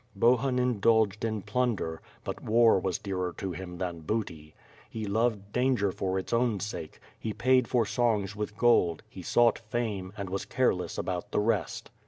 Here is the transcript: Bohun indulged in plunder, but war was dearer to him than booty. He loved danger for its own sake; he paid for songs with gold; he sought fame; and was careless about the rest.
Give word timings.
Bohun 0.15 0.57
indulged 0.57 1.23
in 1.23 1.43
plunder, 1.43 2.01
but 2.23 2.41
war 2.41 2.79
was 2.79 2.97
dearer 2.97 3.35
to 3.37 3.51
him 3.51 3.77
than 3.77 3.99
booty. 3.99 4.55
He 4.89 5.05
loved 5.05 5.51
danger 5.53 5.91
for 5.91 6.17
its 6.17 6.33
own 6.33 6.59
sake; 6.59 6.99
he 7.19 7.33
paid 7.33 7.67
for 7.67 7.85
songs 7.85 8.35
with 8.35 8.57
gold; 8.57 9.03
he 9.07 9.21
sought 9.21 9.59
fame; 9.59 10.11
and 10.17 10.27
was 10.27 10.43
careless 10.43 10.97
about 10.97 11.31
the 11.31 11.39
rest. 11.39 11.91